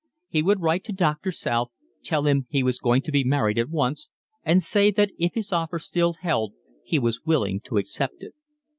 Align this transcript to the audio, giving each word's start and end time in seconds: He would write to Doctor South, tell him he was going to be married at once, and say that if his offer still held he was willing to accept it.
He 0.29 0.41
would 0.41 0.61
write 0.63 0.83
to 0.85 0.93
Doctor 0.93 1.31
South, 1.31 1.69
tell 2.03 2.23
him 2.25 2.47
he 2.49 2.63
was 2.63 2.79
going 2.79 3.03
to 3.03 3.11
be 3.11 3.23
married 3.23 3.59
at 3.59 3.69
once, 3.69 4.09
and 4.43 4.63
say 4.63 4.89
that 4.89 5.11
if 5.19 5.35
his 5.35 5.53
offer 5.53 5.77
still 5.77 6.13
held 6.21 6.53
he 6.83 6.97
was 6.97 7.21
willing 7.23 7.59
to 7.65 7.77
accept 7.77 8.23
it. 8.23 8.33